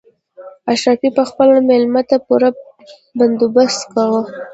اشرافي 0.71 1.09
به 1.15 1.23
خپل 1.29 1.47
مېلمه 1.67 2.01
ته 2.09 2.17
پوره 2.25 2.49
بندوبست 3.17 3.81
کاوه. 3.93 4.21